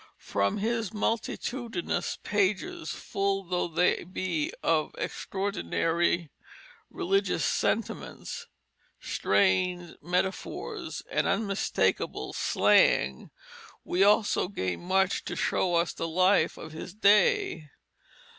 From 0.17 0.57
his 0.57 0.91
multitudinous 0.91 2.17
pages 2.23 2.89
full 2.89 3.43
though 3.43 3.67
they 3.67 4.03
be 4.03 4.51
of 4.63 4.95
extraordinary 4.97 6.31
religious 6.89 7.45
sentiments, 7.45 8.47
strained 8.99 9.99
metaphors, 10.01 11.03
and 11.11 11.27
unmistakable 11.27 12.33
slang 12.33 13.29
we 13.83 14.03
also 14.03 14.47
gain 14.47 14.79
much 14.81 15.23
to 15.25 15.35
show 15.35 15.75
us 15.75 15.93
the 15.93 16.07
life 16.07 16.57
of 16.57 16.71
his 16.71 16.95
day. 16.95 17.69